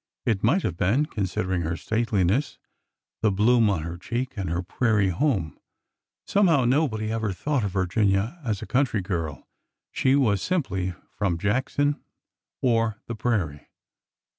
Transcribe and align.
It 0.25 0.43
might 0.43 0.63
have 0.63 0.77
been, 0.77 1.05
considering 1.05 1.61
her 1.61 1.77
stateliness, 1.77 2.57
the 3.21 3.31
bloom 3.31 3.69
on 3.69 3.83
her 3.83 3.99
cheek, 3.99 4.33
and 4.35 4.49
her 4.49 4.63
prairie 4.63 5.09
home. 5.09 5.59
Somehow, 6.25 6.65
nobody 6.65 7.11
ever 7.11 7.31
thought 7.31 7.63
of 7.63 7.69
Virginia 7.69 8.41
as 8.43 8.63
a 8.63 8.65
country 8.65 9.03
girl. 9.03 9.47
She 9.91 10.15
was 10.15 10.41
simply 10.41 10.95
from 11.11 11.37
Jackson'' 11.37 12.01
or 12.63 12.99
the 13.05 13.13
prairie. 13.13 13.69